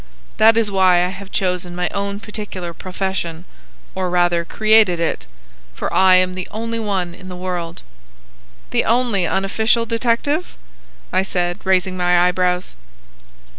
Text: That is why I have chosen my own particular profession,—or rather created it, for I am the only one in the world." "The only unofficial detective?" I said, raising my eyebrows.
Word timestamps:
That 0.37 0.57
is 0.57 0.71
why 0.71 1.03
I 1.05 1.09
have 1.09 1.31
chosen 1.31 1.75
my 1.75 1.87
own 1.89 2.19
particular 2.19 2.73
profession,—or 2.73 4.09
rather 4.09 4.43
created 4.43 4.99
it, 4.99 5.27
for 5.75 5.93
I 5.93 6.15
am 6.15 6.33
the 6.33 6.47
only 6.49 6.79
one 6.79 7.13
in 7.13 7.27
the 7.29 7.35
world." 7.35 7.83
"The 8.71 8.83
only 8.83 9.27
unofficial 9.27 9.85
detective?" 9.85 10.55
I 11.13 11.21
said, 11.21 11.59
raising 11.63 11.97
my 11.97 12.19
eyebrows. 12.27 12.73